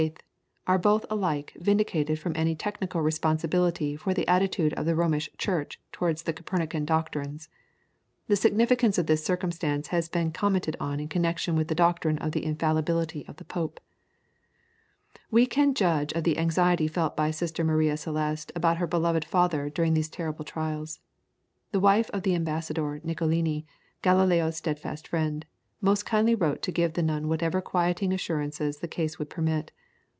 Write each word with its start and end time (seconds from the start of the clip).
are 0.65 0.79
both 0.79 1.05
alike 1.11 1.53
vindicated 1.59 2.17
from 2.17 2.33
any 2.35 2.55
technical 2.55 3.01
responsibility 3.03 3.95
for 3.95 4.15
the 4.15 4.27
attitude 4.27 4.73
of 4.73 4.85
the 4.87 4.95
Romish 4.95 5.29
Church 5.37 5.79
towards 5.91 6.23
the 6.23 6.33
Copernican 6.33 6.85
doctrines. 6.85 7.49
The 8.27 8.35
significance 8.35 8.97
of 8.97 9.05
this 9.05 9.23
circumstance 9.23 9.89
has 9.89 10.09
been 10.09 10.31
commented 10.31 10.75
on 10.79 10.99
in 10.99 11.07
connection 11.07 11.55
with 11.55 11.67
the 11.67 11.75
doctrine 11.75 12.17
of 12.17 12.31
the 12.31 12.43
infallibility 12.43 13.25
of 13.27 13.35
the 13.37 13.45
Pope. 13.45 13.79
We 15.29 15.45
can 15.45 15.75
judge 15.75 16.13
of 16.13 16.23
the 16.23 16.39
anxiety 16.39 16.87
felt 16.87 17.15
by 17.15 17.29
Sister 17.29 17.63
Maria 17.63 17.95
Celeste 17.95 18.51
about 18.55 18.77
her 18.77 18.87
beloved 18.87 19.23
father 19.25 19.69
during 19.69 19.93
these 19.93 20.09
terrible 20.09 20.45
trials. 20.45 20.99
The 21.73 21.79
wife 21.81 22.09
of 22.11 22.23
the 22.23 22.33
ambassador 22.33 22.99
Niccolini, 23.03 23.67
Galileo's 24.01 24.57
steadfast 24.57 25.07
friend, 25.07 25.45
most 25.79 26.07
kindly 26.07 26.33
wrote 26.33 26.63
to 26.63 26.71
give 26.71 26.93
the 26.93 27.03
nun 27.03 27.27
whatever 27.27 27.61
quieting 27.61 28.11
assurances 28.11 28.77
the 28.77 28.87
case 28.87 29.19
would 29.19 29.29
permit. 29.29 29.71